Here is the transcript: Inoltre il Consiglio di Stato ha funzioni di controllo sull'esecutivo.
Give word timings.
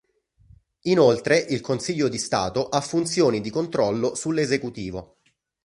Inoltre 0.85 1.37
il 1.37 1.61
Consiglio 1.61 2.07
di 2.07 2.17
Stato 2.17 2.69
ha 2.69 2.81
funzioni 2.81 3.39
di 3.39 3.51
controllo 3.51 4.15
sull'esecutivo. 4.15 5.17